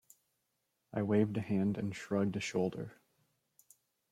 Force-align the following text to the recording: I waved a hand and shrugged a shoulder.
I 0.91 1.03
waved 1.03 1.37
a 1.37 1.41
hand 1.41 1.77
and 1.77 1.95
shrugged 1.95 2.35
a 2.35 2.39
shoulder. 2.39 2.93